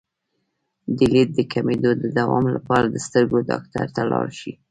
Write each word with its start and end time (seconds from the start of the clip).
د 0.97 0.99
لید 1.13 1.29
د 1.35 1.39
کمیدو 1.53 1.91
د 1.97 2.03
دوام 2.17 2.45
لپاره 2.55 2.85
د 2.89 2.95
سترګو 3.05 3.37
ډاکټر 3.49 3.85
ته 3.95 4.01
لاړ 4.11 4.27
شئ 4.39 4.53